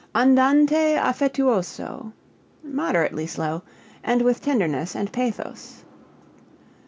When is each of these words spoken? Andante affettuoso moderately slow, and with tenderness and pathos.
Andante 0.15 0.95
affettuoso 0.97 2.11
moderately 2.63 3.27
slow, 3.27 3.61
and 4.03 4.19
with 4.23 4.41
tenderness 4.41 4.95
and 4.95 5.13
pathos. 5.13 5.83